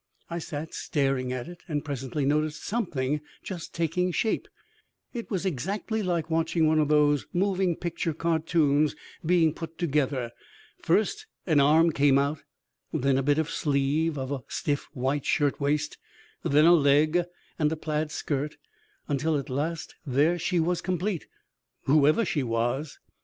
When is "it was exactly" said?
5.13-6.01